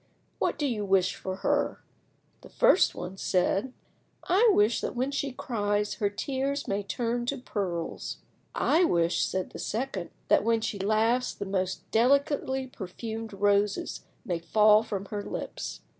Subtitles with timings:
[0.39, 1.83] What do you wish for her?"
[2.41, 3.71] The first one said—
[4.23, 8.17] "I wish that when she cries her tears may turn to pearls."
[8.55, 14.39] "I wish," said the second, "that when she laughs the most delicately perfumed roses may
[14.39, 15.81] fall from her lips."